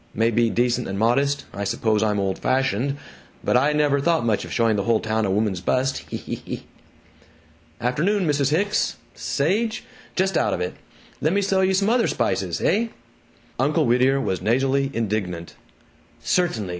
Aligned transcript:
May 0.15 0.31
be 0.31 0.49
decent 0.49 0.87
and 0.87 0.97
modest 0.97 1.45
I 1.53 1.63
suppose 1.63 2.01
I'm 2.01 2.19
old 2.19 2.39
fashioned 2.39 2.97
but 3.43 3.55
I 3.55 3.71
never 3.71 3.99
thought 4.01 4.25
much 4.25 4.43
of 4.43 4.51
showing 4.51 4.75
the 4.75 4.85
whole 4.85 4.99
town 4.99 5.27
a 5.27 5.29
woman's 5.29 5.61
bust! 5.61 5.99
Hee, 5.99 6.17
hee, 6.17 6.35
hee!... 6.43 6.65
Afternoon, 7.79 8.25
Mrs. 8.25 8.49
Hicks. 8.49 8.97
Sage? 9.13 9.83
Just 10.15 10.37
out 10.39 10.55
of 10.55 10.59
it. 10.61 10.73
Lemme 11.21 11.43
sell 11.43 11.63
you 11.63 11.75
some 11.75 11.91
other 11.91 12.07
spices. 12.07 12.57
Heh?" 12.57 12.87
Uncle 13.59 13.85
Whittier 13.85 14.19
was 14.19 14.41
nasally 14.41 14.89
indignant 14.91 15.53
"CERTAINLY! 16.23 16.69